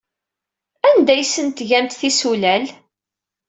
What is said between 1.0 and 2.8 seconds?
ay asen-tgamt tisulal?